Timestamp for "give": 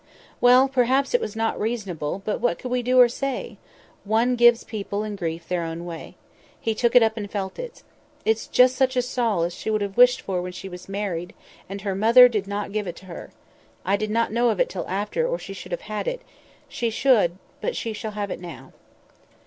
12.71-12.87